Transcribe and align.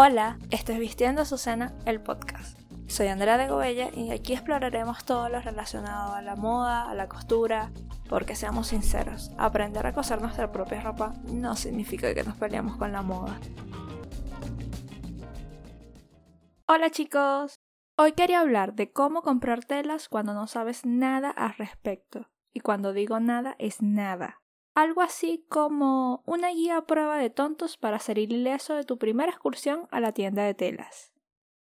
Hola, 0.00 0.38
esto 0.52 0.70
es 0.70 0.78
Vistiendo 0.78 1.22
Azucena, 1.22 1.74
el 1.84 2.00
podcast. 2.00 2.56
Soy 2.86 3.08
Andrea 3.08 3.36
de 3.36 3.48
Gobella 3.48 3.90
y 3.92 4.12
aquí 4.12 4.32
exploraremos 4.32 5.04
todo 5.04 5.28
lo 5.28 5.40
relacionado 5.40 6.14
a 6.14 6.22
la 6.22 6.36
moda, 6.36 6.88
a 6.88 6.94
la 6.94 7.08
costura, 7.08 7.72
porque 8.08 8.36
seamos 8.36 8.68
sinceros, 8.68 9.32
aprender 9.38 9.84
a 9.88 9.92
coser 9.92 10.22
nuestra 10.22 10.52
propia 10.52 10.82
ropa 10.82 11.14
no 11.24 11.56
significa 11.56 12.14
que 12.14 12.22
nos 12.22 12.36
peleamos 12.36 12.76
con 12.76 12.92
la 12.92 13.02
moda. 13.02 13.40
Hola 16.68 16.90
chicos, 16.90 17.58
hoy 17.96 18.12
quería 18.12 18.38
hablar 18.38 18.74
de 18.74 18.92
cómo 18.92 19.22
comprar 19.22 19.64
telas 19.64 20.08
cuando 20.08 20.32
no 20.32 20.46
sabes 20.46 20.86
nada 20.86 21.28
al 21.28 21.54
respecto. 21.54 22.28
Y 22.52 22.60
cuando 22.60 22.92
digo 22.92 23.18
nada 23.18 23.56
es 23.58 23.82
nada 23.82 24.42
algo 24.78 25.00
así 25.00 25.44
como 25.48 26.22
una 26.24 26.50
guía 26.50 26.76
a 26.76 26.86
prueba 26.86 27.18
de 27.18 27.30
tontos 27.30 27.76
para 27.76 27.98
salir 27.98 28.32
ileso 28.32 28.74
de 28.74 28.84
tu 28.84 28.96
primera 28.96 29.32
excursión 29.32 29.88
a 29.90 29.98
la 29.98 30.12
tienda 30.12 30.44
de 30.44 30.54
telas. 30.54 31.12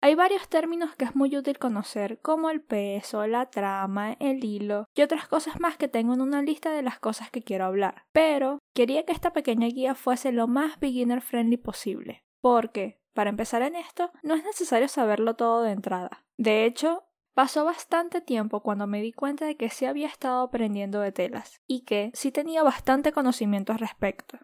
Hay 0.02 0.14
varios 0.14 0.48
términos 0.48 0.96
que 0.96 1.06
es 1.06 1.16
muy 1.16 1.36
útil 1.36 1.58
conocer, 1.58 2.20
como 2.22 2.52
el 2.52 2.62
peso, 2.62 3.26
la 3.26 3.50
trama, 3.50 4.14
el 4.20 4.46
hilo 4.46 4.86
y 4.94 5.02
otras 5.02 5.28
cosas 5.28 5.60
más 5.60 5.78
que 5.78 5.88
tengo 5.88 6.14
en 6.14 6.22
una 6.22 6.44
lista 6.44 6.72
de 6.72 6.84
las 6.84 7.00
cosas 7.00 7.32
que 7.32 7.42
quiero 7.42 7.66
hablar. 7.66 8.06
Pero 8.12 8.60
quería 8.76 9.04
que 9.04 9.14
esta 9.14 9.34
pequeña 9.34 9.68
guía 9.68 9.96
fuese 9.96 10.32
lo 10.32 10.48
más 10.48 10.80
beginner 10.80 11.22
friendly 11.22 11.58
posible, 11.58 12.24
porque, 12.40 13.02
para 13.16 13.32
empezar 13.32 13.64
en 13.64 13.76
esto, 13.76 14.12
no 14.22 14.36
es 14.36 14.44
necesario 14.44 14.88
saberlo 14.88 15.36
todo 15.36 15.64
de 15.64 15.72
entrada. 15.72 16.24
De 16.38 16.66
hecho, 16.66 17.07
Pasó 17.38 17.66
bastante 17.66 18.20
tiempo 18.20 18.62
cuando 18.62 18.88
me 18.88 19.00
di 19.00 19.14
cuenta 19.14 19.46
de 19.46 19.58
que 19.58 19.70
sí 19.70 19.86
había 19.86 20.08
estado 20.08 20.42
aprendiendo 20.42 21.02
de 21.02 21.12
telas 21.12 21.62
y 21.68 21.82
que 21.82 22.10
sí 22.16 22.32
tenía 22.32 22.64
bastante 22.64 23.12
conocimiento 23.12 23.74
al 23.74 23.78
respecto. 23.78 24.40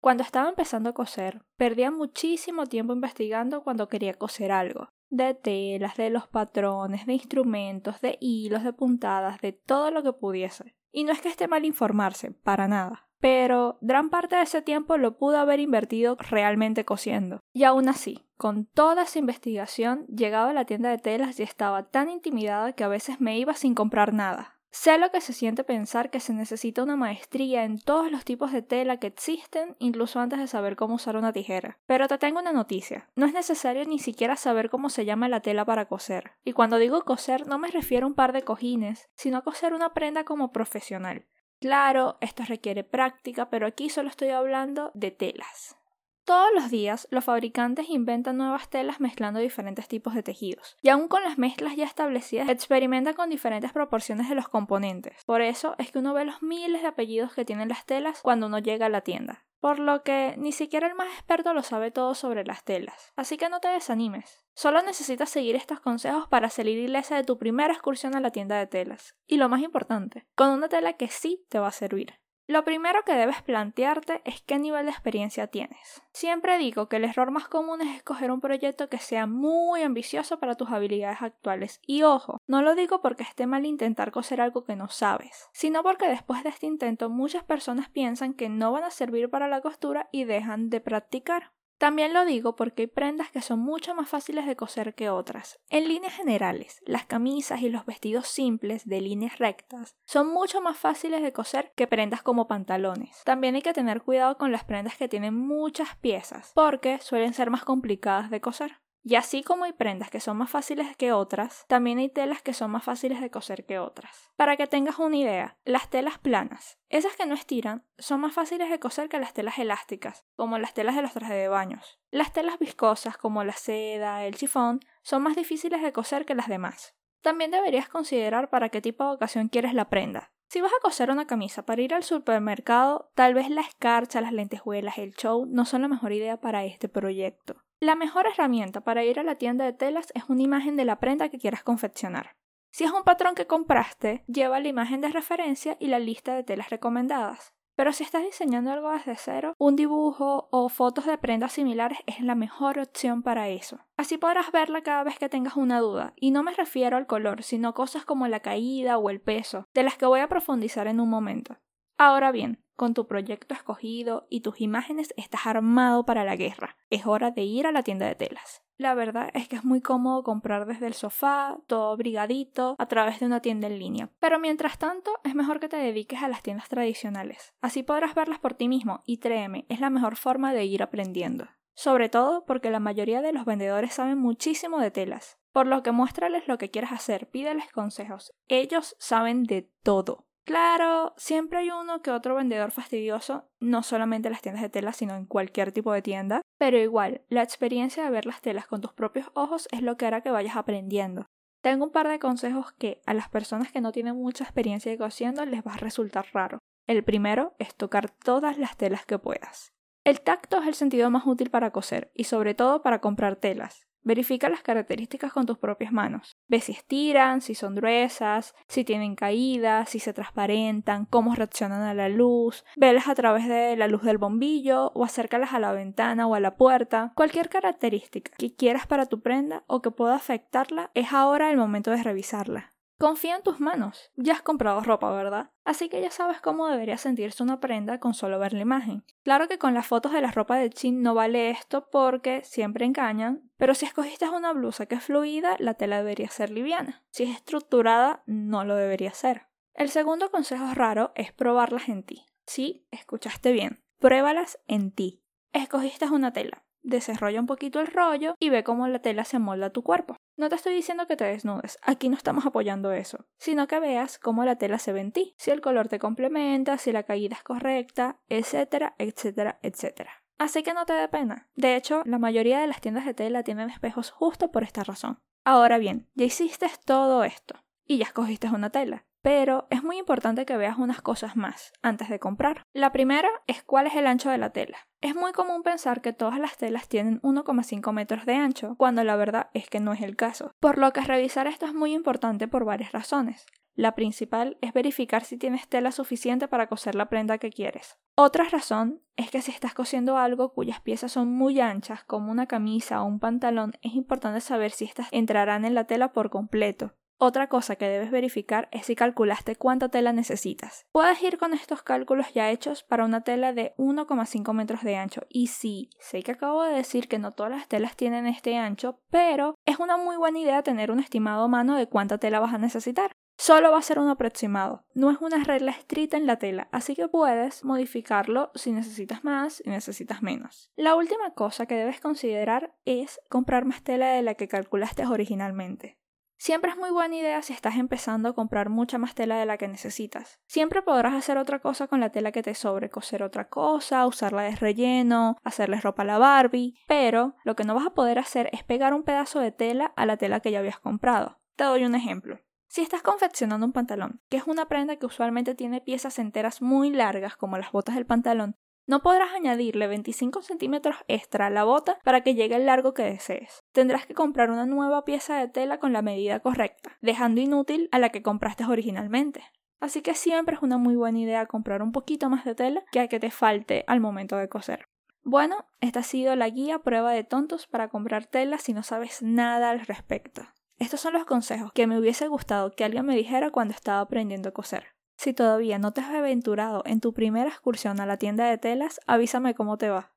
Cuando 0.00 0.22
estaba 0.22 0.48
empezando 0.48 0.88
a 0.88 0.94
coser, 0.94 1.44
perdía 1.58 1.90
muchísimo 1.90 2.64
tiempo 2.64 2.94
investigando 2.94 3.62
cuando 3.62 3.90
quería 3.90 4.14
coser 4.14 4.52
algo. 4.52 4.88
De 5.10 5.34
telas, 5.34 5.98
de 5.98 6.08
los 6.08 6.28
patrones, 6.28 7.04
de 7.04 7.12
instrumentos, 7.12 8.00
de 8.00 8.16
hilos, 8.22 8.64
de 8.64 8.72
puntadas, 8.72 9.38
de 9.42 9.52
todo 9.52 9.90
lo 9.90 10.02
que 10.02 10.14
pudiese. 10.14 10.74
Y 10.90 11.04
no 11.04 11.12
es 11.12 11.20
que 11.20 11.28
esté 11.28 11.46
mal 11.46 11.66
informarse, 11.66 12.30
para 12.30 12.68
nada 12.68 13.09
pero 13.20 13.78
gran 13.80 14.10
parte 14.10 14.36
de 14.36 14.42
ese 14.42 14.62
tiempo 14.62 14.96
lo 14.96 15.16
pudo 15.18 15.38
haber 15.38 15.60
invertido 15.60 16.16
realmente 16.18 16.84
cosiendo. 16.84 17.40
Y 17.52 17.64
aún 17.64 17.88
así, 17.88 18.26
con 18.36 18.64
toda 18.66 19.02
esa 19.02 19.18
investigación, 19.18 20.06
llegaba 20.06 20.50
a 20.50 20.54
la 20.54 20.64
tienda 20.64 20.90
de 20.90 20.98
telas 20.98 21.38
y 21.38 21.42
estaba 21.42 21.90
tan 21.90 22.08
intimidada 22.08 22.72
que 22.72 22.84
a 22.84 22.88
veces 22.88 23.20
me 23.20 23.38
iba 23.38 23.54
sin 23.54 23.74
comprar 23.74 24.12
nada. 24.12 24.56
Sé 24.72 24.98
lo 24.98 25.10
que 25.10 25.20
se 25.20 25.32
siente 25.32 25.64
pensar 25.64 26.10
que 26.10 26.20
se 26.20 26.32
necesita 26.32 26.84
una 26.84 26.94
maestría 26.94 27.64
en 27.64 27.80
todos 27.80 28.10
los 28.12 28.24
tipos 28.24 28.52
de 28.52 28.62
tela 28.62 28.98
que 28.98 29.08
existen, 29.08 29.74
incluso 29.80 30.20
antes 30.20 30.38
de 30.38 30.46
saber 30.46 30.76
cómo 30.76 30.94
usar 30.94 31.16
una 31.16 31.32
tijera. 31.32 31.78
Pero 31.86 32.06
te 32.06 32.18
tengo 32.18 32.38
una 32.38 32.52
noticia, 32.52 33.10
no 33.16 33.26
es 33.26 33.32
necesario 33.32 33.84
ni 33.84 33.98
siquiera 33.98 34.36
saber 34.36 34.70
cómo 34.70 34.88
se 34.88 35.04
llama 35.04 35.28
la 35.28 35.40
tela 35.40 35.64
para 35.64 35.86
coser. 35.86 36.34
Y 36.44 36.52
cuando 36.52 36.78
digo 36.78 37.02
coser 37.02 37.48
no 37.48 37.58
me 37.58 37.68
refiero 37.68 38.06
a 38.06 38.10
un 38.10 38.14
par 38.14 38.32
de 38.32 38.42
cojines, 38.42 39.10
sino 39.16 39.38
a 39.38 39.42
coser 39.42 39.74
una 39.74 39.92
prenda 39.92 40.22
como 40.22 40.52
profesional. 40.52 41.26
Claro, 41.60 42.16
esto 42.22 42.42
requiere 42.44 42.84
práctica, 42.84 43.50
pero 43.50 43.66
aquí 43.66 43.90
solo 43.90 44.08
estoy 44.08 44.30
hablando 44.30 44.90
de 44.94 45.10
telas. 45.10 45.76
Todos 46.24 46.48
los 46.54 46.70
días 46.70 47.06
los 47.10 47.24
fabricantes 47.24 47.90
inventan 47.90 48.38
nuevas 48.38 48.70
telas 48.70 48.98
mezclando 48.98 49.40
diferentes 49.40 49.86
tipos 49.86 50.14
de 50.14 50.22
tejidos, 50.22 50.78
y 50.80 50.88
aún 50.88 51.08
con 51.08 51.22
las 51.22 51.36
mezclas 51.38 51.76
ya 51.76 51.84
establecidas 51.84 52.48
experimentan 52.48 53.14
con 53.14 53.28
diferentes 53.28 53.72
proporciones 53.72 54.28
de 54.28 54.36
los 54.36 54.48
componentes. 54.48 55.22
Por 55.26 55.42
eso 55.42 55.74
es 55.78 55.90
que 55.90 55.98
uno 55.98 56.14
ve 56.14 56.24
los 56.24 56.42
miles 56.42 56.80
de 56.80 56.88
apellidos 56.88 57.34
que 57.34 57.44
tienen 57.44 57.68
las 57.68 57.84
telas 57.84 58.20
cuando 58.22 58.46
uno 58.46 58.58
llega 58.58 58.86
a 58.86 58.90
la 58.90 59.02
tienda 59.02 59.44
por 59.60 59.78
lo 59.78 60.02
que 60.02 60.34
ni 60.38 60.52
siquiera 60.52 60.86
el 60.86 60.94
más 60.94 61.08
experto 61.12 61.52
lo 61.54 61.62
sabe 61.62 61.90
todo 61.90 62.14
sobre 62.14 62.44
las 62.44 62.64
telas. 62.64 63.12
Así 63.16 63.36
que 63.36 63.48
no 63.48 63.60
te 63.60 63.68
desanimes. 63.68 64.44
Solo 64.54 64.82
necesitas 64.82 65.30
seguir 65.30 65.56
estos 65.56 65.80
consejos 65.80 66.26
para 66.28 66.50
salir 66.50 66.78
ilesa 66.78 67.16
de 67.16 67.24
tu 67.24 67.38
primera 67.38 67.72
excursión 67.72 68.16
a 68.16 68.20
la 68.20 68.30
tienda 68.30 68.58
de 68.58 68.66
telas. 68.66 69.14
Y 69.26 69.36
lo 69.36 69.48
más 69.48 69.62
importante, 69.62 70.26
con 70.34 70.50
una 70.50 70.68
tela 70.68 70.94
que 70.94 71.08
sí 71.08 71.44
te 71.48 71.58
va 71.58 71.68
a 71.68 71.72
servir. 71.72 72.14
Lo 72.50 72.64
primero 72.64 73.04
que 73.04 73.14
debes 73.14 73.42
plantearte 73.42 74.22
es 74.24 74.42
qué 74.42 74.58
nivel 74.58 74.86
de 74.86 74.90
experiencia 74.90 75.46
tienes. 75.46 76.02
Siempre 76.12 76.58
digo 76.58 76.88
que 76.88 76.96
el 76.96 77.04
error 77.04 77.30
más 77.30 77.46
común 77.46 77.80
es 77.80 77.94
escoger 77.94 78.32
un 78.32 78.40
proyecto 78.40 78.88
que 78.88 78.98
sea 78.98 79.28
muy 79.28 79.82
ambicioso 79.82 80.40
para 80.40 80.56
tus 80.56 80.68
habilidades 80.68 81.22
actuales. 81.22 81.80
Y 81.86 82.02
ojo, 82.02 82.38
no 82.48 82.60
lo 82.62 82.74
digo 82.74 83.02
porque 83.02 83.22
esté 83.22 83.46
mal 83.46 83.66
intentar 83.66 84.10
coser 84.10 84.40
algo 84.40 84.64
que 84.64 84.74
no 84.74 84.88
sabes, 84.88 85.48
sino 85.52 85.84
porque 85.84 86.08
después 86.08 86.42
de 86.42 86.48
este 86.48 86.66
intento 86.66 87.08
muchas 87.08 87.44
personas 87.44 87.88
piensan 87.88 88.34
que 88.34 88.48
no 88.48 88.72
van 88.72 88.82
a 88.82 88.90
servir 88.90 89.30
para 89.30 89.46
la 89.46 89.60
costura 89.60 90.08
y 90.10 90.24
dejan 90.24 90.70
de 90.70 90.80
practicar. 90.80 91.52
También 91.80 92.12
lo 92.12 92.26
digo 92.26 92.56
porque 92.56 92.82
hay 92.82 92.88
prendas 92.88 93.30
que 93.30 93.40
son 93.40 93.60
mucho 93.60 93.94
más 93.94 94.06
fáciles 94.06 94.44
de 94.44 94.54
coser 94.54 94.94
que 94.94 95.08
otras. 95.08 95.58
En 95.70 95.88
líneas 95.88 96.12
generales, 96.12 96.82
las 96.84 97.06
camisas 97.06 97.62
y 97.62 97.70
los 97.70 97.86
vestidos 97.86 98.28
simples 98.28 98.86
de 98.86 99.00
líneas 99.00 99.38
rectas 99.38 99.96
son 100.04 100.30
mucho 100.30 100.60
más 100.60 100.76
fáciles 100.76 101.22
de 101.22 101.32
coser 101.32 101.72
que 101.76 101.86
prendas 101.86 102.20
como 102.20 102.46
pantalones. 102.46 103.22
También 103.24 103.54
hay 103.54 103.62
que 103.62 103.72
tener 103.72 104.02
cuidado 104.02 104.36
con 104.36 104.52
las 104.52 104.64
prendas 104.64 104.98
que 104.98 105.08
tienen 105.08 105.34
muchas 105.34 105.96
piezas, 105.96 106.52
porque 106.54 106.98
suelen 106.98 107.32
ser 107.32 107.48
más 107.48 107.64
complicadas 107.64 108.30
de 108.30 108.42
coser. 108.42 108.76
Y 109.02 109.14
así 109.14 109.42
como 109.42 109.64
hay 109.64 109.72
prendas 109.72 110.10
que 110.10 110.20
son 110.20 110.36
más 110.36 110.50
fáciles 110.50 110.94
que 110.96 111.12
otras, 111.12 111.64
también 111.68 111.98
hay 111.98 112.10
telas 112.10 112.42
que 112.42 112.52
son 112.52 112.70
más 112.70 112.84
fáciles 112.84 113.20
de 113.20 113.30
coser 113.30 113.64
que 113.64 113.78
otras. 113.78 114.30
Para 114.36 114.56
que 114.56 114.66
tengas 114.66 114.98
una 114.98 115.16
idea, 115.16 115.56
las 115.64 115.88
telas 115.88 116.18
planas, 116.18 116.78
esas 116.90 117.16
que 117.16 117.24
no 117.24 117.34
estiran, 117.34 117.86
son 117.98 118.20
más 118.20 118.34
fáciles 118.34 118.68
de 118.68 118.78
coser 118.78 119.08
que 119.08 119.18
las 119.18 119.32
telas 119.32 119.58
elásticas, 119.58 120.26
como 120.36 120.58
las 120.58 120.74
telas 120.74 120.96
de 120.96 121.02
los 121.02 121.14
trajes 121.14 121.36
de 121.36 121.48
baños. 121.48 121.98
Las 122.10 122.32
telas 122.32 122.58
viscosas, 122.58 123.16
como 123.16 123.42
la 123.42 123.54
seda, 123.54 124.26
el 124.26 124.36
chifón, 124.36 124.80
son 125.02 125.22
más 125.22 125.34
difíciles 125.34 125.82
de 125.82 125.92
coser 125.92 126.26
que 126.26 126.34
las 126.34 126.48
demás. 126.48 126.94
También 127.22 127.50
deberías 127.50 127.88
considerar 127.88 128.50
para 128.50 128.68
qué 128.68 128.80
tipo 128.80 129.04
de 129.04 129.12
ocasión 129.12 129.48
quieres 129.48 129.72
la 129.72 129.88
prenda. 129.88 130.32
Si 130.48 130.60
vas 130.60 130.72
a 130.72 130.82
coser 130.82 131.10
una 131.10 131.26
camisa 131.26 131.64
para 131.64 131.80
ir 131.80 131.94
al 131.94 132.02
supermercado, 132.02 133.12
tal 133.14 133.34
vez 133.34 133.48
la 133.50 133.60
escarcha, 133.60 134.20
las 134.20 134.32
lentejuelas, 134.32 134.98
el 134.98 135.14
show 135.14 135.46
no 135.46 135.64
son 135.64 135.82
la 135.82 135.88
mejor 135.88 136.12
idea 136.12 136.40
para 136.40 136.64
este 136.64 136.88
proyecto. 136.88 137.62
La 137.82 137.94
mejor 137.94 138.26
herramienta 138.26 138.82
para 138.82 139.04
ir 139.04 139.18
a 139.18 139.22
la 139.22 139.36
tienda 139.36 139.64
de 139.64 139.72
telas 139.72 140.12
es 140.14 140.24
una 140.28 140.42
imagen 140.42 140.76
de 140.76 140.84
la 140.84 141.00
prenda 141.00 141.30
que 141.30 141.38
quieras 141.38 141.62
confeccionar. 141.62 142.36
Si 142.70 142.84
es 142.84 142.92
un 142.92 143.04
patrón 143.04 143.34
que 143.34 143.46
compraste, 143.46 144.22
lleva 144.26 144.60
la 144.60 144.68
imagen 144.68 145.00
de 145.00 145.08
referencia 145.08 145.78
y 145.80 145.86
la 145.86 145.98
lista 145.98 146.34
de 146.34 146.44
telas 146.44 146.68
recomendadas. 146.68 147.54
Pero 147.76 147.94
si 147.94 148.04
estás 148.04 148.22
diseñando 148.22 148.70
algo 148.70 148.90
desde 148.90 149.16
cero, 149.16 149.54
un 149.56 149.76
dibujo 149.76 150.50
o 150.52 150.68
fotos 150.68 151.06
de 151.06 151.16
prendas 151.16 151.52
similares 151.52 152.00
es 152.04 152.20
la 152.20 152.34
mejor 152.34 152.78
opción 152.78 153.22
para 153.22 153.48
eso. 153.48 153.78
Así 153.96 154.18
podrás 154.18 154.52
verla 154.52 154.82
cada 154.82 155.02
vez 155.02 155.18
que 155.18 155.30
tengas 155.30 155.56
una 155.56 155.80
duda, 155.80 156.12
y 156.16 156.32
no 156.32 156.42
me 156.42 156.52
refiero 156.52 156.98
al 156.98 157.06
color, 157.06 157.42
sino 157.42 157.72
cosas 157.72 158.04
como 158.04 158.28
la 158.28 158.40
caída 158.40 158.98
o 158.98 159.08
el 159.08 159.22
peso, 159.22 159.66
de 159.72 159.84
las 159.84 159.96
que 159.96 160.04
voy 160.04 160.20
a 160.20 160.28
profundizar 160.28 160.86
en 160.86 161.00
un 161.00 161.08
momento. 161.08 161.56
Ahora 162.02 162.32
bien, 162.32 162.64
con 162.76 162.94
tu 162.94 163.06
proyecto 163.06 163.52
escogido 163.52 164.26
y 164.30 164.40
tus 164.40 164.62
imágenes 164.62 165.12
estás 165.18 165.46
armado 165.46 166.06
para 166.06 166.24
la 166.24 166.34
guerra. 166.34 166.78
Es 166.88 167.04
hora 167.04 167.30
de 167.30 167.42
ir 167.42 167.66
a 167.66 167.72
la 167.72 167.82
tienda 167.82 168.06
de 168.06 168.14
telas. 168.14 168.62
La 168.78 168.94
verdad 168.94 169.28
es 169.34 169.48
que 169.48 169.56
es 169.56 169.64
muy 169.66 169.82
cómodo 169.82 170.22
comprar 170.22 170.64
desde 170.64 170.86
el 170.86 170.94
sofá, 170.94 171.58
todo 171.66 171.94
brigadito, 171.98 172.74
a 172.78 172.86
través 172.86 173.20
de 173.20 173.26
una 173.26 173.42
tienda 173.42 173.66
en 173.66 173.78
línea. 173.78 174.08
Pero 174.18 174.40
mientras 174.40 174.78
tanto, 174.78 175.10
es 175.24 175.34
mejor 175.34 175.60
que 175.60 175.68
te 175.68 175.76
dediques 175.76 176.22
a 176.22 176.28
las 176.28 176.42
tiendas 176.42 176.70
tradicionales. 176.70 177.52
Así 177.60 177.82
podrás 177.82 178.14
verlas 178.14 178.38
por 178.38 178.54
ti 178.54 178.66
mismo 178.66 179.02
y 179.04 179.18
créeme, 179.18 179.66
es 179.68 179.80
la 179.80 179.90
mejor 179.90 180.16
forma 180.16 180.54
de 180.54 180.64
ir 180.64 180.82
aprendiendo. 180.82 181.48
Sobre 181.74 182.08
todo 182.08 182.46
porque 182.46 182.70
la 182.70 182.80
mayoría 182.80 183.20
de 183.20 183.34
los 183.34 183.44
vendedores 183.44 183.92
saben 183.92 184.16
muchísimo 184.16 184.80
de 184.80 184.90
telas. 184.90 185.38
Por 185.52 185.66
lo 185.66 185.82
que 185.82 185.92
muéstrales 185.92 186.48
lo 186.48 186.56
que 186.56 186.70
quieras 186.70 186.92
hacer, 186.92 187.28
pídeles 187.28 187.70
consejos. 187.72 188.32
Ellos 188.48 188.96
saben 188.98 189.44
de 189.44 189.70
todo. 189.82 190.29
Claro, 190.44 191.14
siempre 191.16 191.58
hay 191.58 191.70
uno 191.70 192.02
que 192.02 192.10
otro 192.10 192.34
vendedor 192.34 192.70
fastidioso, 192.70 193.48
no 193.60 193.82
solamente 193.82 194.28
en 194.28 194.32
las 194.32 194.42
tiendas 194.42 194.62
de 194.62 194.68
telas, 194.68 194.96
sino 194.96 195.14
en 195.14 195.26
cualquier 195.26 195.72
tipo 195.72 195.92
de 195.92 196.02
tienda, 196.02 196.42
pero 196.58 196.78
igual, 196.78 197.22
la 197.28 197.42
experiencia 197.42 198.04
de 198.04 198.10
ver 198.10 198.26
las 198.26 198.40
telas 198.40 198.66
con 198.66 198.80
tus 198.80 198.92
propios 198.92 199.30
ojos 199.34 199.68
es 199.70 199.82
lo 199.82 199.96
que 199.96 200.06
hará 200.06 200.22
que 200.22 200.30
vayas 200.30 200.56
aprendiendo. 200.56 201.26
Tengo 201.62 201.84
un 201.84 201.92
par 201.92 202.08
de 202.08 202.18
consejos 202.18 202.72
que 202.72 203.02
a 203.06 203.14
las 203.14 203.28
personas 203.28 203.70
que 203.70 203.80
no 203.80 203.92
tienen 203.92 204.16
mucha 204.16 204.44
experiencia 204.44 204.96
cosiendo 204.96 205.44
les 205.44 205.64
va 205.64 205.74
a 205.74 205.78
resultar 205.78 206.26
raro. 206.32 206.58
El 206.86 207.04
primero 207.04 207.54
es 207.58 207.74
tocar 207.74 208.10
todas 208.10 208.58
las 208.58 208.76
telas 208.76 209.04
que 209.04 209.18
puedas. 209.18 209.72
El 210.04 210.22
tacto 210.22 210.60
es 210.62 210.66
el 210.66 210.74
sentido 210.74 211.10
más 211.10 211.26
útil 211.26 211.50
para 211.50 211.70
coser 211.70 212.10
y 212.14 212.24
sobre 212.24 212.54
todo 212.54 212.82
para 212.82 213.00
comprar 213.00 213.36
telas. 213.36 213.86
Verifica 214.02 214.48
las 214.48 214.62
características 214.62 215.32
con 215.32 215.44
tus 215.44 215.58
propias 215.58 215.92
manos. 215.92 216.32
Ve 216.50 216.60
si 216.60 216.72
estiran, 216.72 217.42
si 217.42 217.54
son 217.54 217.76
gruesas, 217.76 218.56
si 218.66 218.82
tienen 218.82 219.14
caída, 219.14 219.86
si 219.86 220.00
se 220.00 220.12
transparentan, 220.12 221.06
cómo 221.06 221.36
reaccionan 221.36 221.82
a 221.82 221.94
la 221.94 222.08
luz. 222.08 222.64
Velas 222.76 223.06
a 223.06 223.14
través 223.14 223.46
de 223.46 223.76
la 223.76 223.86
luz 223.86 224.02
del 224.02 224.18
bombillo 224.18 224.90
o 224.94 225.04
acércalas 225.04 225.54
a 225.54 225.60
la 225.60 225.70
ventana 225.70 226.26
o 226.26 226.34
a 226.34 226.40
la 226.40 226.56
puerta. 226.56 227.12
Cualquier 227.14 227.48
característica 227.48 228.32
que 228.36 228.52
quieras 228.52 228.88
para 228.88 229.06
tu 229.06 229.20
prenda 229.20 229.62
o 229.68 229.80
que 229.80 229.92
pueda 229.92 230.16
afectarla 230.16 230.90
es 230.94 231.12
ahora 231.12 231.50
el 231.52 231.56
momento 231.56 231.92
de 231.92 232.02
revisarla. 232.02 232.69
Confía 233.00 233.36
en 233.36 233.42
tus 233.42 233.60
manos. 233.60 234.10
Ya 234.16 234.34
has 234.34 234.42
comprado 234.42 234.82
ropa, 234.82 235.10
¿verdad? 235.10 235.52
Así 235.64 235.88
que 235.88 236.02
ya 236.02 236.10
sabes 236.10 236.42
cómo 236.42 236.68
debería 236.68 236.98
sentirse 236.98 237.42
una 237.42 237.58
prenda 237.58 237.98
con 237.98 238.12
solo 238.12 238.38
ver 238.38 238.52
la 238.52 238.60
imagen. 238.60 239.06
Claro 239.24 239.48
que 239.48 239.56
con 239.56 239.72
las 239.72 239.86
fotos 239.86 240.12
de 240.12 240.20
la 240.20 240.32
ropa 240.32 240.58
de 240.58 240.68
chin 240.68 241.00
no 241.00 241.14
vale 241.14 241.48
esto 241.48 241.88
porque 241.90 242.44
siempre 242.44 242.84
engañan, 242.84 243.50
pero 243.56 243.74
si 243.74 243.86
escogiste 243.86 244.28
una 244.28 244.52
blusa 244.52 244.84
que 244.84 244.96
es 244.96 245.02
fluida, 245.02 245.56
la 245.60 245.72
tela 245.72 245.96
debería 245.96 246.28
ser 246.28 246.50
liviana. 246.50 247.02
Si 247.08 247.22
es 247.22 247.30
estructurada, 247.30 248.22
no 248.26 248.66
lo 248.66 248.76
debería 248.76 249.14
ser. 249.14 249.46
El 249.72 249.88
segundo 249.88 250.30
consejo 250.30 250.74
raro 250.74 251.12
es 251.14 251.32
probarlas 251.32 251.88
en 251.88 252.02
ti. 252.02 252.26
Sí, 252.44 252.86
escuchaste 252.90 253.52
bien. 253.52 253.82
Pruébalas 253.98 254.58
en 254.66 254.92
ti. 254.92 255.22
Escogiste 255.54 256.04
una 256.04 256.34
tela 256.34 256.66
desarrolla 256.82 257.40
un 257.40 257.46
poquito 257.46 257.80
el 257.80 257.86
rollo 257.86 258.34
y 258.38 258.50
ve 258.50 258.64
cómo 258.64 258.88
la 258.88 259.00
tela 259.00 259.24
se 259.24 259.38
molda 259.38 259.66
a 259.66 259.70
tu 259.70 259.82
cuerpo. 259.82 260.16
No 260.36 260.48
te 260.48 260.54
estoy 260.54 260.74
diciendo 260.74 261.06
que 261.06 261.16
te 261.16 261.24
desnudes, 261.24 261.78
aquí 261.82 262.08
no 262.08 262.16
estamos 262.16 262.46
apoyando 262.46 262.92
eso, 262.92 263.26
sino 263.38 263.66
que 263.66 263.80
veas 263.80 264.18
cómo 264.18 264.44
la 264.44 264.56
tela 264.56 264.78
se 264.78 264.92
ve 264.92 265.00
en 265.00 265.12
ti, 265.12 265.34
si 265.36 265.50
el 265.50 265.60
color 265.60 265.88
te 265.88 265.98
complementa, 265.98 266.78
si 266.78 266.92
la 266.92 267.02
caída 267.02 267.36
es 267.36 267.42
correcta, 267.42 268.20
etcétera, 268.28 268.94
etcétera, 268.98 269.58
etcétera. 269.62 270.22
Así 270.38 270.62
que 270.62 270.72
no 270.72 270.86
te 270.86 270.94
dé 270.94 271.06
pena. 271.08 271.50
De 271.54 271.76
hecho, 271.76 272.02
la 272.06 272.18
mayoría 272.18 272.60
de 272.60 272.66
las 272.66 272.80
tiendas 272.80 273.04
de 273.04 273.12
tela 273.12 273.42
tienen 273.42 273.68
espejos 273.68 274.10
justo 274.10 274.50
por 274.50 274.62
esta 274.62 274.84
razón. 274.84 275.18
Ahora 275.44 275.78
bien, 275.78 276.08
ya 276.14 276.24
hiciste 276.24 276.66
todo 276.86 277.24
esto 277.24 277.56
y 277.90 277.98
ya 277.98 278.04
escogiste 278.04 278.48
una 278.48 278.70
tela. 278.70 279.04
Pero 279.20 279.66
es 279.68 279.82
muy 279.82 279.98
importante 279.98 280.46
que 280.46 280.56
veas 280.56 280.78
unas 280.78 281.02
cosas 281.02 281.34
más 281.34 281.72
antes 281.82 282.08
de 282.08 282.20
comprar. 282.20 282.62
La 282.72 282.92
primera 282.92 283.28
es 283.48 283.64
cuál 283.64 283.88
es 283.88 283.96
el 283.96 284.06
ancho 284.06 284.30
de 284.30 284.38
la 284.38 284.50
tela. 284.50 284.78
Es 285.00 285.16
muy 285.16 285.32
común 285.32 285.64
pensar 285.64 286.00
que 286.00 286.12
todas 286.12 286.38
las 286.38 286.56
telas 286.56 286.88
tienen 286.88 287.20
1,5 287.22 287.92
metros 287.92 288.26
de 288.26 288.36
ancho, 288.36 288.76
cuando 288.78 289.02
la 289.02 289.16
verdad 289.16 289.50
es 289.54 289.68
que 289.68 289.80
no 289.80 289.92
es 289.92 290.02
el 290.02 290.14
caso. 290.14 290.52
Por 290.60 290.78
lo 290.78 290.92
que 290.92 291.00
revisar 291.00 291.48
esto 291.48 291.66
es 291.66 291.74
muy 291.74 291.92
importante 291.92 292.46
por 292.46 292.64
varias 292.64 292.92
razones. 292.92 293.44
La 293.74 293.96
principal 293.96 294.56
es 294.60 294.72
verificar 294.72 295.24
si 295.24 295.36
tienes 295.36 295.66
tela 295.66 295.90
suficiente 295.90 296.46
para 296.46 296.68
coser 296.68 296.94
la 296.94 297.08
prenda 297.08 297.38
que 297.38 297.50
quieres. 297.50 297.98
Otra 298.14 298.44
razón 298.44 299.02
es 299.16 299.32
que 299.32 299.42
si 299.42 299.50
estás 299.50 299.74
cosiendo 299.74 300.16
algo 300.16 300.52
cuyas 300.52 300.80
piezas 300.80 301.10
son 301.10 301.32
muy 301.32 301.58
anchas, 301.58 302.04
como 302.04 302.30
una 302.30 302.46
camisa 302.46 303.02
o 303.02 303.06
un 303.06 303.18
pantalón, 303.18 303.72
es 303.82 303.94
importante 303.94 304.40
saber 304.40 304.70
si 304.70 304.84
estas 304.84 305.08
entrarán 305.10 305.64
en 305.64 305.74
la 305.74 305.88
tela 305.88 306.12
por 306.12 306.30
completo. 306.30 306.94
Otra 307.22 307.48
cosa 307.48 307.76
que 307.76 307.86
debes 307.86 308.10
verificar 308.10 308.70
es 308.72 308.86
si 308.86 308.96
calculaste 308.96 309.54
cuánta 309.54 309.90
tela 309.90 310.14
necesitas. 310.14 310.86
Puedes 310.90 311.22
ir 311.22 311.36
con 311.36 311.52
estos 311.52 311.82
cálculos 311.82 312.32
ya 312.32 312.50
hechos 312.50 312.82
para 312.82 313.04
una 313.04 313.20
tela 313.20 313.52
de 313.52 313.74
1,5 313.76 314.54
metros 314.54 314.82
de 314.82 314.96
ancho. 314.96 315.26
Y 315.28 315.48
sí, 315.48 315.90
sé 315.98 316.22
que 316.22 316.32
acabo 316.32 316.62
de 316.62 316.72
decir 316.72 317.08
que 317.08 317.18
no 317.18 317.32
todas 317.32 317.52
las 317.52 317.68
telas 317.68 317.94
tienen 317.94 318.26
este 318.26 318.56
ancho, 318.56 319.02
pero 319.10 319.54
es 319.66 319.78
una 319.78 319.98
muy 319.98 320.16
buena 320.16 320.38
idea 320.38 320.62
tener 320.62 320.90
un 320.90 320.98
estimado 320.98 321.44
a 321.44 321.48
mano 321.48 321.76
de 321.76 321.88
cuánta 321.88 322.16
tela 322.16 322.40
vas 322.40 322.54
a 322.54 322.58
necesitar. 322.58 323.12
Solo 323.36 323.70
va 323.70 323.78
a 323.78 323.82
ser 323.82 323.98
un 323.98 324.08
aproximado, 324.08 324.86
no 324.94 325.10
es 325.10 325.18
una 325.20 325.44
regla 325.44 325.72
estricta 325.72 326.16
en 326.16 326.26
la 326.26 326.38
tela, 326.38 326.68
así 326.72 326.94
que 326.94 327.08
puedes 327.08 327.64
modificarlo 327.64 328.50
si 328.54 328.72
necesitas 328.72 329.24
más 329.24 329.62
y 329.64 329.68
necesitas 329.68 330.22
menos. 330.22 330.70
La 330.76 330.94
última 330.94 331.32
cosa 331.34 331.66
que 331.66 331.74
debes 331.74 332.00
considerar 332.00 332.74
es 332.86 333.20
comprar 333.28 333.66
más 333.66 333.82
tela 333.82 334.08
de 334.12 334.22
la 334.22 334.34
que 334.34 334.48
calculaste 334.48 335.06
originalmente. 335.06 335.99
Siempre 336.40 336.70
es 336.70 336.78
muy 336.78 336.90
buena 336.90 337.16
idea 337.16 337.42
si 337.42 337.52
estás 337.52 337.76
empezando 337.76 338.30
a 338.30 338.32
comprar 338.32 338.70
mucha 338.70 338.96
más 338.96 339.14
tela 339.14 339.36
de 339.36 339.44
la 339.44 339.58
que 339.58 339.68
necesitas. 339.68 340.40
Siempre 340.46 340.80
podrás 340.80 341.12
hacer 341.12 341.36
otra 341.36 341.58
cosa 341.58 341.86
con 341.86 342.00
la 342.00 342.12
tela 342.12 342.32
que 342.32 342.42
te 342.42 342.54
sobre, 342.54 342.88
coser 342.88 343.22
otra 343.22 343.50
cosa, 343.50 344.06
usarla 344.06 344.44
de 344.44 344.56
relleno, 344.56 345.36
hacerle 345.44 345.78
ropa 345.82 346.00
a 346.00 346.06
la 346.06 346.16
Barbie, 346.16 346.78
pero 346.86 347.34
lo 347.44 347.56
que 347.56 347.64
no 347.64 347.74
vas 347.74 347.88
a 347.88 347.92
poder 347.92 348.18
hacer 348.18 348.48
es 348.54 348.64
pegar 348.64 348.94
un 348.94 349.02
pedazo 349.02 349.38
de 349.38 349.52
tela 349.52 349.92
a 349.96 350.06
la 350.06 350.16
tela 350.16 350.40
que 350.40 350.50
ya 350.50 350.60
habías 350.60 350.80
comprado. 350.80 351.42
Te 351.56 351.64
doy 351.64 351.84
un 351.84 351.94
ejemplo. 351.94 352.40
Si 352.68 352.80
estás 352.80 353.02
confeccionando 353.02 353.66
un 353.66 353.72
pantalón, 353.72 354.22
que 354.30 354.38
es 354.38 354.46
una 354.46 354.66
prenda 354.66 354.96
que 354.96 355.04
usualmente 355.04 355.54
tiene 355.54 355.82
piezas 355.82 356.18
enteras 356.18 356.62
muy 356.62 356.88
largas 356.88 357.36
como 357.36 357.58
las 357.58 357.70
botas 357.70 357.96
del 357.96 358.06
pantalón, 358.06 358.56
no 358.90 359.02
podrás 359.02 359.32
añadirle 359.32 359.86
25 359.86 360.42
centímetros 360.42 360.96
extra 361.06 361.46
a 361.46 361.50
la 361.50 361.62
bota 361.62 362.00
para 362.02 362.22
que 362.22 362.34
llegue 362.34 362.56
el 362.56 362.66
largo 362.66 362.92
que 362.92 363.04
desees. 363.04 363.62
Tendrás 363.70 364.04
que 364.04 364.14
comprar 364.14 364.50
una 364.50 364.66
nueva 364.66 365.04
pieza 365.04 365.36
de 365.36 365.46
tela 365.46 365.78
con 365.78 365.92
la 365.92 366.02
medida 366.02 366.40
correcta, 366.40 366.98
dejando 367.00 367.40
inútil 367.40 367.88
a 367.92 368.00
la 368.00 368.08
que 368.08 368.24
compraste 368.24 368.64
originalmente. 368.64 369.44
Así 369.78 370.02
que 370.02 370.16
siempre 370.16 370.56
es 370.56 370.62
una 370.62 370.76
muy 370.76 370.96
buena 370.96 371.20
idea 371.20 371.46
comprar 371.46 371.84
un 371.84 371.92
poquito 371.92 372.28
más 372.28 372.44
de 372.44 372.56
tela 372.56 372.82
que 372.90 372.98
a 372.98 373.06
que 373.06 373.20
te 373.20 373.30
falte 373.30 373.84
al 373.86 374.00
momento 374.00 374.36
de 374.36 374.48
coser. 374.48 374.86
Bueno, 375.22 375.66
esta 375.80 376.00
ha 376.00 376.02
sido 376.02 376.34
la 376.34 376.48
guía 376.48 376.80
prueba 376.80 377.12
de 377.12 377.22
tontos 377.22 377.68
para 377.68 377.90
comprar 377.90 378.26
tela 378.26 378.58
si 378.58 378.72
no 378.72 378.82
sabes 378.82 379.22
nada 379.22 379.70
al 379.70 379.86
respecto. 379.86 380.42
Estos 380.78 381.00
son 381.00 381.12
los 381.12 381.26
consejos 381.26 381.70
que 381.72 381.86
me 381.86 381.96
hubiese 381.96 382.26
gustado 382.26 382.72
que 382.72 382.84
alguien 382.84 383.06
me 383.06 383.14
dijera 383.14 383.52
cuando 383.52 383.72
estaba 383.72 384.00
aprendiendo 384.00 384.48
a 384.48 384.52
coser. 384.52 384.88
Si 385.22 385.34
todavía 385.34 385.78
no 385.78 385.92
te 385.92 386.00
has 386.00 386.14
aventurado 386.14 386.82
en 386.86 387.00
tu 387.00 387.12
primera 387.12 387.50
excursión 387.50 388.00
a 388.00 388.06
la 388.06 388.16
tienda 388.16 388.46
de 388.46 388.56
telas, 388.56 389.00
avísame 389.06 389.54
cómo 389.54 389.76
te 389.76 389.90
va. 389.90 390.12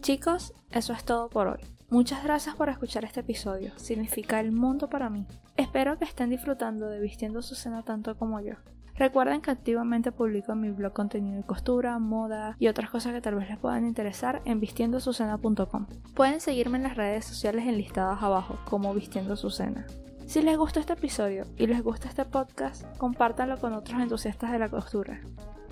Chicos, 0.00 0.52
eso 0.72 0.92
es 0.92 1.04
todo 1.04 1.30
por 1.30 1.46
hoy. 1.46 1.60
Muchas 1.90 2.24
gracias 2.24 2.56
por 2.56 2.68
escuchar 2.68 3.04
este 3.04 3.20
episodio, 3.20 3.78
significa 3.78 4.40
el 4.40 4.50
mundo 4.50 4.88
para 4.88 5.08
mí. 5.10 5.28
Espero 5.56 5.96
que 5.96 6.06
estén 6.06 6.30
disfrutando 6.30 6.88
de 6.88 6.98
Vistiendo 6.98 7.40
su 7.42 7.54
cena 7.54 7.84
tanto 7.84 8.18
como 8.18 8.40
yo. 8.40 8.54
Recuerden 8.96 9.40
que 9.40 9.50
activamente 9.50 10.12
publico 10.12 10.52
en 10.52 10.60
mi 10.60 10.70
blog 10.70 10.92
contenido 10.92 11.36
de 11.36 11.44
costura, 11.44 11.98
moda 11.98 12.56
y 12.58 12.68
otras 12.68 12.90
cosas 12.90 13.12
que 13.12 13.20
tal 13.20 13.34
vez 13.34 13.48
les 13.48 13.58
puedan 13.58 13.86
interesar 13.86 14.42
en 14.44 14.60
vistiendosucena.com. 14.60 15.86
Pueden 16.14 16.40
seguirme 16.40 16.76
en 16.78 16.84
las 16.84 16.96
redes 16.96 17.24
sociales 17.24 17.66
enlistadas 17.66 18.22
abajo 18.22 18.58
como 18.64 18.94
Vistiendo 18.94 19.36
su 19.36 19.50
cena. 19.50 19.86
Si 20.26 20.40
les 20.42 20.56
gustó 20.56 20.80
este 20.80 20.92
episodio 20.92 21.44
y 21.56 21.66
les 21.66 21.82
gusta 21.82 22.08
este 22.08 22.24
podcast, 22.24 22.84
compártanlo 22.96 23.58
con 23.58 23.72
otros 23.72 24.00
entusiastas 24.00 24.52
de 24.52 24.58
la 24.58 24.68
costura. 24.68 25.20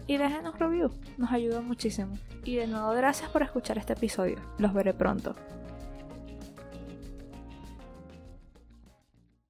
Y 0.06 0.17
déjenos 0.17 0.58
review, 0.58 0.90
nos 1.19 1.31
ayuda 1.31 1.61
muchísimo. 1.61 2.14
Y 2.44 2.56
de 2.56 2.67
nuevo 2.67 2.90
gracias 2.90 3.31
por 3.31 3.43
escuchar 3.43 3.78
este 3.78 3.93
episodio. 3.93 4.37
Los 4.58 4.75
veré 4.75 4.93
pronto. 4.93 5.37